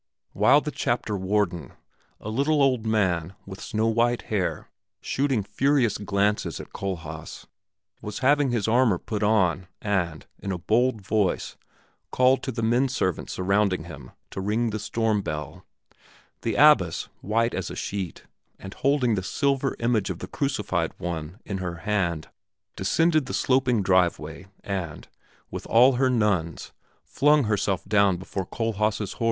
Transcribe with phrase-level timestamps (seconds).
[0.33, 1.73] While the chapter warden,
[2.19, 4.67] a little old man with snow white hair,
[4.99, 7.45] shooting furious glances at Kohlhaas,
[8.01, 11.55] was having his armor put on and, in a bold voice,
[12.11, 15.67] called to the men servants surrounding him to ring the storm bell,
[16.41, 18.23] the abbess, white as a sheet,
[18.57, 22.27] and holding the silver image of the Crucified One in her hand,
[22.75, 25.07] descended the sloping driveway and,
[25.51, 26.71] with all her nuns,
[27.03, 29.17] flung herself down before Kohlhaas' horse.